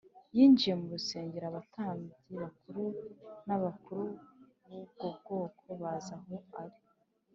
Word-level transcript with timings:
Yinjiye 0.35 0.73
mu 0.79 0.85
rusengero 0.93 1.45
abatambyi 1.47 2.15
bakuru 2.43 2.83
n’abakuru 3.47 4.03
b’ubwo 4.67 5.07
bwoko 5.17 5.67
baza 5.81 6.15
aho 6.19 6.35
ari 6.61 6.79